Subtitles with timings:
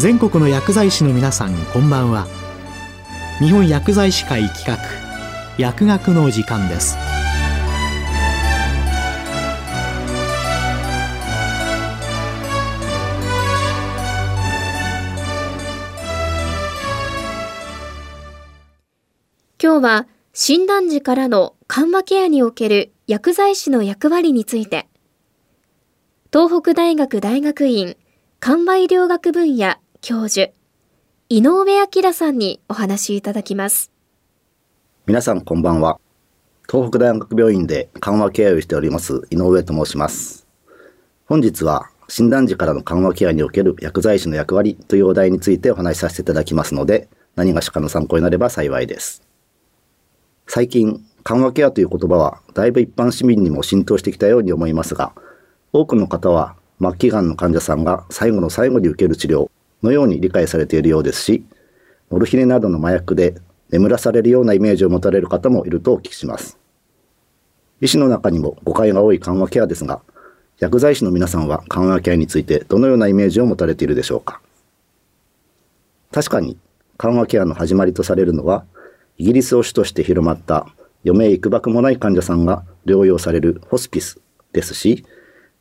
[0.00, 2.26] 全国の薬剤師の皆さんこんばんは。
[3.38, 4.78] 日本薬剤師会企画
[5.58, 6.96] 薬学の時間です。
[19.62, 24.88] 今日は診断時からの緩和ケアにおける薬剤師の役割について。
[26.32, 27.98] 東北大学大学院
[28.38, 30.50] 緩和医療学分野教授
[31.28, 33.92] 井上明さんにお話しいただきます。
[35.06, 36.00] 皆さんこんばんは。
[36.66, 40.46] 東北大学病院で緩和ケアをしております井上と申します。
[41.26, 49.22] 本日は診断時からの緩和ケアにおける薬剤師の役割というお題についてお話しさせていただきますので何がしかの参考になれば幸いです。
[50.46, 55.12] 最近緩和ケアという言葉はだいぶ一般市民にも浸透してきたように思いますが
[55.74, 59.50] 多くの方は末期がんの患者さんが最後の最後に受ける治療
[59.82, 61.44] のように理解されているようですし、
[62.10, 63.34] モルヒネなどの麻薬で
[63.70, 66.58] 眠らされるようなイメージを持たれる方もいるとお聞きします。
[67.80, 70.02] 医師の中にも誤解が多い緩和ケアですが、
[70.58, 74.40] 薬剤師の皆さんは緩和ケアについてどのようなイメージを持たれているでしょうか。
[76.12, 76.58] 確かに
[76.98, 78.64] 緩和ケアの始まりとされるのは、
[79.16, 80.66] イギリスを主として広まった
[81.04, 84.20] 余命いくばくもない患者さんが療養されるホスピス
[84.52, 85.06] ですし、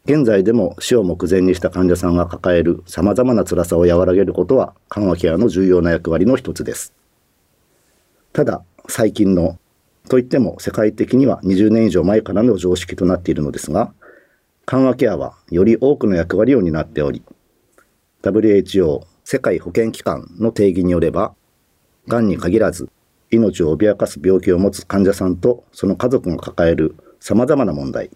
[0.10, 6.96] 現在でも死を目前にした患者さんが抱える様々な辛さを和らげることは緩和ケアの重要な役割の一つです。
[8.34, 9.60] ただ、最近の、
[10.10, 13.94] といっても世界的には20年以上前からの常識となっているのですが、
[14.66, 17.22] 緩和ケアはより多くの役割を担っており、
[18.24, 21.36] WHO 世界保健機関の定義によれば、
[22.08, 22.90] がんに限らず
[23.30, 28.10] 命を脅かす病気を持つ患者さんとその家族が抱える様々な問題。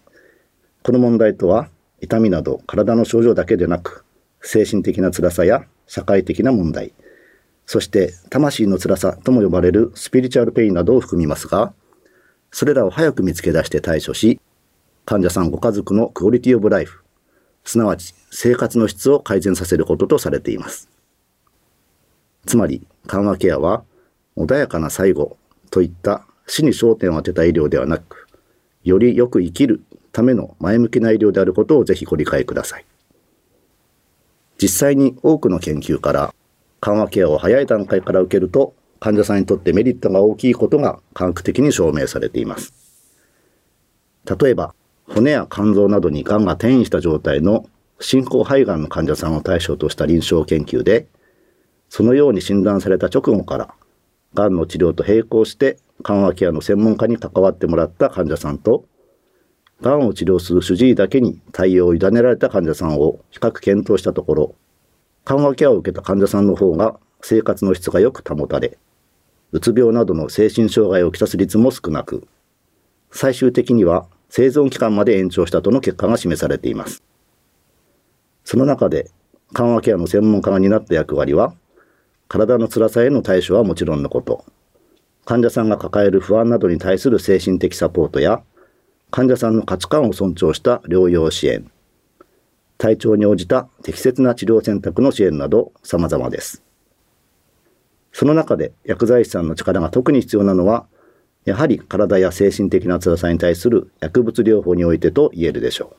[0.82, 1.68] この問題とは
[2.04, 4.04] 痛みなど体の症状だけでなく、
[4.42, 6.92] 精神的な辛さや社会的な問題、
[7.66, 11.72] そして魂の辛さとも呼ばれるスピリチュアルペインなどを含みますが、
[12.50, 14.38] それらを早く見つけ出して対処し、
[15.06, 17.02] 患者さんご家族のクオリティオブライフ、
[17.64, 20.90] すなわち生活の質を改善させることとされています。
[22.44, 23.82] つまり、緩和ケアは、
[24.36, 25.38] 穏やかな最後
[25.70, 28.28] といった死に焦点を当てた医療ではなく、
[28.82, 29.82] よりよく生きる
[30.14, 32.86] ための前向きな医療であることをぜひご理解ください。
[34.62, 36.34] 実際に多くの研究から
[36.80, 42.72] 緩和ケアを早い段階から受けると患者さんにとってメリットが大きいことが科学的に証明されています。
[44.24, 44.74] 例えば、
[45.06, 47.68] 骨や肝臓などに癌が転移した状態の
[48.00, 51.06] 進行肺がんの患者さんを対象とした臨床研究で、
[51.90, 53.74] そのように診断された直後から、
[54.32, 58.86] 癌の治療と並行して緩和ケアの専門家に関わってもらった患者さんと、
[59.90, 64.54] がんを治療する主治医だけに対応を委ねられた患者さんを比較検討したところ、
[65.24, 68.78] 緩和ケアを受けた患者さんの方が生活の質がよく保たれ、
[69.52, 72.26] うつ病などの精神障害をきたす率も少なく、
[73.10, 77.02] 最終的には生存期間まで延長したとの結果が示されています。
[78.44, 79.10] その中で、
[79.52, 81.54] 緩和ケアの専門家が担った役割は、
[82.26, 84.44] 体の辛さへの対処はもちろんのこと、
[85.24, 88.42] 患者さんが抱える不安などに対する精神的サポートや、
[89.14, 91.70] 患者さんの価値観を尊重した療養支援、
[92.78, 96.64] 体調に応じた適切な治療選択の支援など様々です。
[98.10, 100.88] その中で薬剤師さんの力が特に必要なのは、
[101.44, 105.94] やはり体や精神的な辛さに対する薬物療法においてと言えるでしょ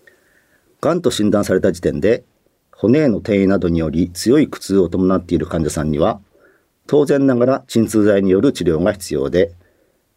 [0.00, 0.80] う。
[0.80, 2.24] がんと診断された時点で、
[2.72, 6.22] 骨への転移などにより強い苦痛を伴っている患者さんには、
[6.86, 9.52] 当然ながら鎮痛剤による治療が必要で、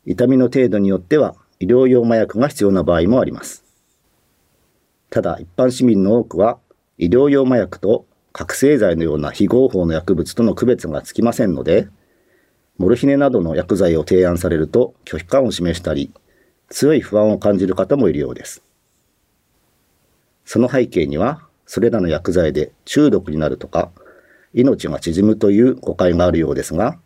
[0.05, 3.66] 痛みの程度によっては医療用麻薬が必要な場合もあります。
[5.09, 6.59] ただ一般市民の多くは
[6.97, 11.90] 医療用麻薬と覚醒剤のような非合法の薬物との区別がつきませんので、
[12.78, 16.14] モルヒネなどの薬剤を提案されると拒否感を示したり、
[16.70, 18.64] 強い不安を感じる方もいるようです。
[20.46, 23.91] その背景には、それらの薬剤で中毒になるとか、
[24.53, 26.97] 命が縮むという誤解があるようですが、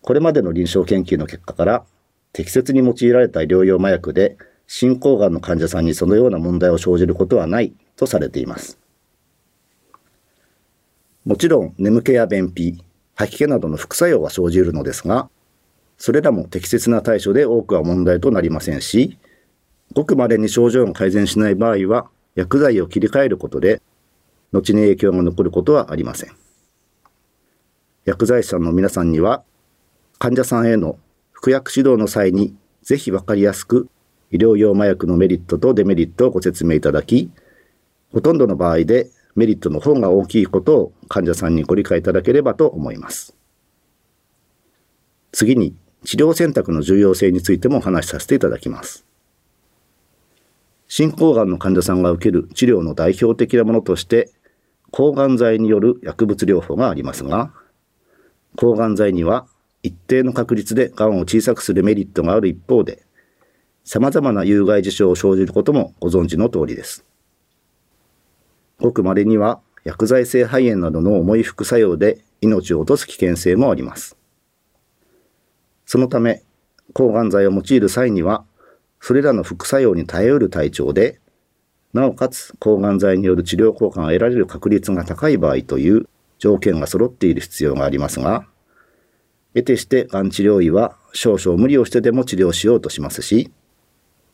[0.00, 1.84] これまでの臨床研究の結果から
[2.32, 4.36] 適切に用いられた療養麻薬で
[4.66, 8.78] 進行がんの患者さんにそのような問題を生じることはないとされています。
[11.24, 12.82] もちろん眠気や便秘、
[13.14, 15.28] 吐き気などの副作用は生じるのですが、
[15.96, 19.18] それらも適切な対処で多くは問題となりませんし、
[19.94, 23.82] ごく稀に症状が改善しない場合は薬剤を切り替えることで、
[24.52, 26.30] 後に影響が残ることはありません。
[28.04, 29.42] 薬剤師さんの皆さんには、
[30.18, 30.98] 患者さんへの
[31.38, 33.88] 服薬指導の際にぜひわかりやすく
[34.32, 37.30] 医療用麻薬のメリットとデメリットをご説明いただき、
[38.12, 43.36] ほとんどの場合でメリットの方が大きいことを患者さんにご理解いただければと思います。
[45.30, 49.06] 次に治療選択の重要性についてもお話しさせていただきます。
[50.88, 54.32] 進行がんの患者さんが受ける治療の代表的なものとして
[54.90, 57.52] 抗がん剤による薬物療法がありますが
[58.56, 59.46] 抗がん剤には
[59.82, 63.02] 一定の確率でがんを小さくするメリットがある一方で
[63.84, 67.06] 様々な有害事象を生じることもご存知の通りです。
[68.78, 74.18] ごく稀には薬剤性肺炎などの重い副作用で命を落とす危険性もあります。
[75.86, 76.42] そのため、
[76.92, 78.44] 抗がん剤を用いる際には、
[79.00, 81.18] それらの副作用に耐えうる体調で、
[81.94, 86.06] なおかつ抗がん剤による治療効果が得られる確率が高い場合という
[86.38, 88.46] 条件が揃っている必要がありますが、
[89.54, 93.50] 得てしてがん治療医は少々無理をしてでも治療しようとしますし、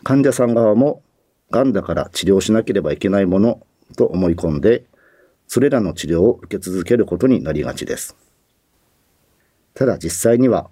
[0.02, 1.02] 患者さん側も
[1.50, 3.66] がんだから治療しなければいけないもの
[3.96, 4.84] と思い込んで、
[5.46, 8.16] それらの治療を受け続けることになりがちです。
[9.74, 10.68] ただ実際には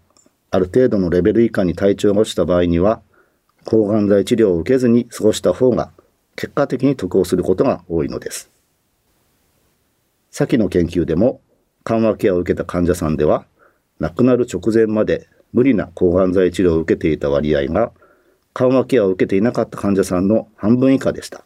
[0.51, 3.01] ある程度のレベル以下に体調が落ちた場合には、
[3.65, 5.93] 抗がん剤治療を受けずに過ごした方が
[6.37, 8.51] 結果的に得をすることが多いのです。
[10.31, 11.41] 先の研究でも
[11.85, 13.47] 緩和ケアを受けた患者さんでは、
[13.99, 17.93] 亡くなる直前まで無理な抗がん剤治療を受けていた割合が、
[18.55, 21.45] 緩和ケアを受けていなかった患者さんの半分以下でした。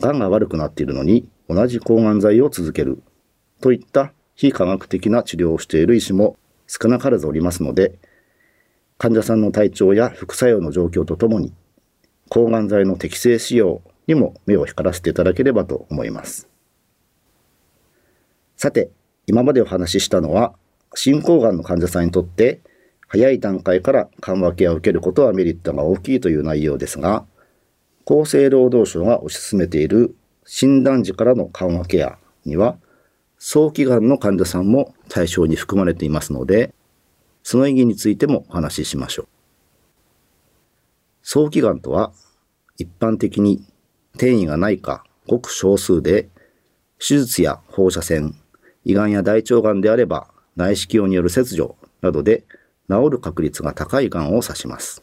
[0.00, 3.02] がんが悪くなっているのに同じ抗がん剤を続ける
[3.60, 6.36] といった非科学的な治療をしている医師も
[6.66, 7.98] 少なからずおりますので、
[8.96, 11.52] 患者さんの体調や副作用の状況とともに、
[12.28, 16.48] 抗がん剤の適正使用にも目を光らせていただければと思います。
[18.56, 18.90] さて、
[19.26, 20.54] 今までお話ししたのは、
[20.94, 22.60] 進行がんの患者さんにとって、
[23.06, 27.24] 早い段階から緩和ケアを受けることはメリットが大きいという内容ですが、
[28.06, 32.76] 厚生労働省が推し進めている診断時からの緩和ケアには、
[33.38, 36.74] 早期がんの患者さんも対象に含まれていますので、
[37.42, 39.28] その意義についてもお話ししましょう。
[41.22, 42.12] 早期がんとは、
[42.76, 43.64] 一般的に
[44.14, 46.28] 転移がないかごく少数で、
[46.98, 48.34] 手術や放射線、
[48.84, 50.28] 胃がんや大腸がんであれば
[50.60, 52.44] 内視鏡による切除などで
[52.90, 55.02] 治る確率が高いがんを指します。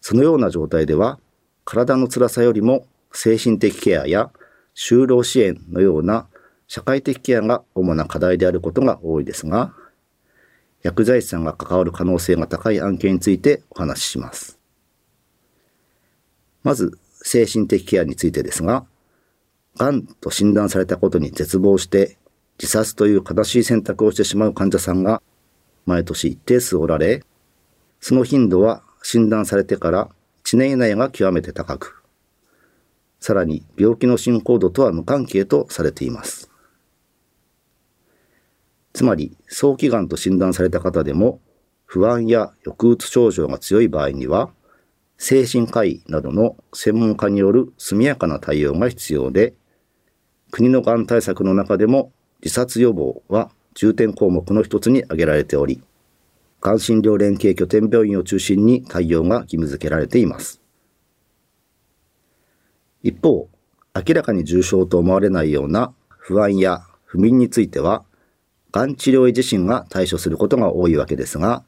[0.00, 1.20] そのような状態では、
[1.64, 4.30] 体の辛さよりも精神的ケアや
[4.74, 6.26] 就労支援のような
[6.66, 9.72] 社会的ケアが主な課題であることが多いですが、
[10.82, 14.58] 薬剤師さんが関わる可能性が高い案件についてお話しします。
[16.64, 18.86] まず、精神的ケアについてですが、
[19.76, 22.18] がんと診断されたことに絶望して
[22.58, 25.22] 自殺という悲しい選択をしてしまう患者さんが
[25.86, 27.24] 毎年一定数おられ、
[28.00, 30.08] その頻度は診断されてから
[30.44, 32.02] 1年以内が極めて高く、
[33.20, 36.52] さらに病気の進行度とは無関係とされています。
[38.92, 41.40] つまり早期がんと診断された方でも
[41.84, 44.50] 不安や抑うつ症状が強い場合には
[45.18, 49.54] 精神科医などの専門家による速やかな対応が必要で
[50.50, 55.82] 国のがん対策の中でも自殺予防は重点項目の一つに挙げられており
[56.60, 60.60] がん診療連携拠点病院を中心に対応が義務付けられています
[63.02, 63.48] 一方
[63.94, 68.04] 明らかに重症と思われないような不安や不眠については
[68.72, 71.62] がん治療医自身が対処することが多いわけですが、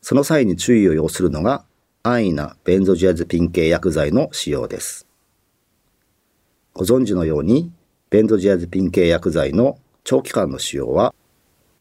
[0.00, 1.64] その際に注意を要するのが
[2.04, 5.08] 安易なベンゾジアゼピン系薬剤の使用です。
[6.72, 7.72] ご存知のように、
[8.10, 11.14] ベンゾジアゼピン系薬剤の長期間の使用は、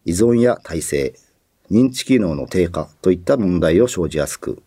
[0.06, 1.16] 依存や耐性、
[1.72, 4.62] 認知機能の低下といった問題を生じやすく、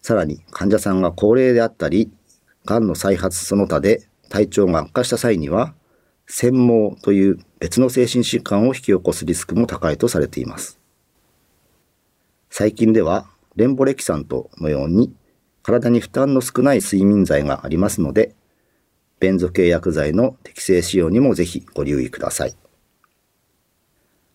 [0.00, 2.10] さらに患者さんが高齢であったり、
[2.64, 5.74] がんの再発その他で体調が悪化した際には、
[6.26, 10.80] 専門という別の精神疾患を引き起こすリスクも高いとされています。
[12.50, 15.14] 最近では、レンボレキサントのように
[15.62, 18.34] 体に負担の少ない睡眠剤がありますので、
[19.22, 22.56] ベンゾ系薬剤の適正使用にもぜひご留意ください。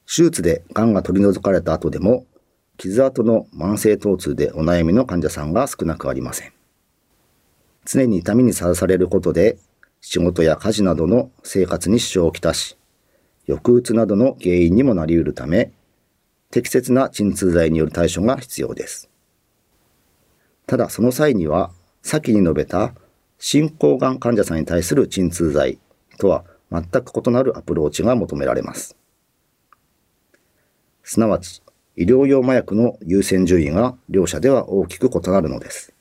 [0.06, 2.26] 手術で癌が取り除かれた後でも、
[2.78, 6.54] 傷跡の慢性疼痛でお悩みの患者さんが少なくありません。
[7.84, 9.58] 常に痛みにさらされることで
[10.00, 12.78] 仕事や家事などの生活に支障をきたし、
[13.46, 15.74] 抑うつなどの原因にもなり得るため、
[16.50, 19.10] 適切な鎮痛剤による対処が必要です。
[20.66, 21.72] ただその際には、
[22.04, 22.94] 先に述べた
[23.40, 25.80] 進行がん患者さんに対する鎮痛剤
[26.18, 28.98] とは全く異なるアプローチが求められます。
[31.04, 31.62] すなわち、
[31.96, 35.94] 医療用麻薬の優先順位が両者では大きく異なるのです。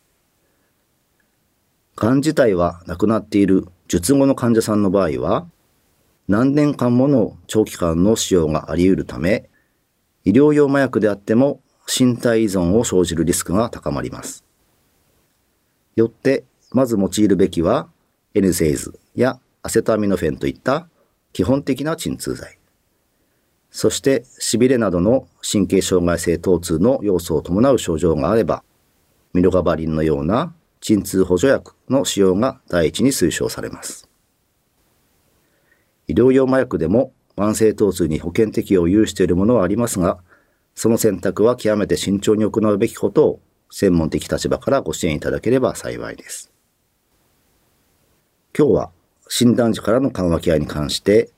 [1.95, 5.47] がん自体はなくなっている術後の患者さんの場合は、
[6.29, 9.49] 何年間もの長期間の使用があり得るため、
[10.25, 14.45] 医療用麻薬であっても身体依存を生じるリスクが高まります。
[15.95, 16.45] よって、
[16.77, 17.89] まず用いるべきは、
[18.35, 20.91] エヌセイズやアセトアミノフェンといった
[21.33, 22.59] 基本的な鎮痛剤。
[23.71, 28.63] そして、痺れなどの神経障害性疼痛の要素を伴う症状があれば、
[29.33, 30.53] ミロガバリンのような
[30.83, 34.07] 鎮痛補助薬の使用が第一に推奨されます。
[36.09, 40.19] 医療用麻薬でも慢性疼痛に保険適用を有しているものはありますが、
[40.75, 43.41] その選択は極めて慎重に行うべきことを
[43.71, 46.53] 専門的立場からご支援いただければ幸いです。
[48.59, 48.91] 今日は
[49.29, 51.31] 診断時からの緩和ケアに関して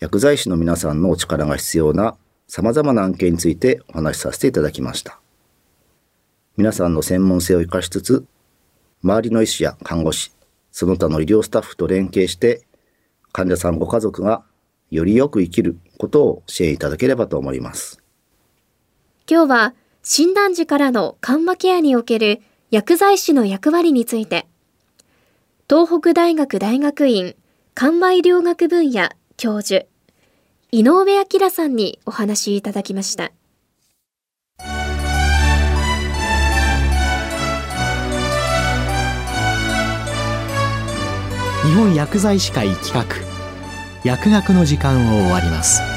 [0.00, 2.16] 薬剤師の皆さんのお力が必要な
[2.48, 5.20] 様々な案件についてお話しさせていただきました。
[6.56, 8.26] 皆さんの専門性を活かしつつ、
[9.02, 10.32] 周りの医師や看護師、
[10.72, 12.62] その他の医療スタッフと連携して、
[13.32, 14.42] 患者さんご家族が
[14.90, 18.02] よりよく生きることを支援いただければと思います。
[19.30, 24.46] 今日は診断時からの緩和ケアにおける薬剤師の役割について、
[25.68, 27.34] 東北大学大学院
[27.74, 29.84] 緩和医療学分野教授、
[30.70, 33.32] 井上明さんにお話いただきました。
[41.64, 43.04] 日本薬剤師会企画
[44.04, 45.95] 薬学の時間を終わります